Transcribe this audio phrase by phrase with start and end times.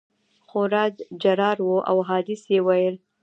[0.49, 0.83] خورا
[1.21, 2.95] جرار وو او احادیث یې ویل.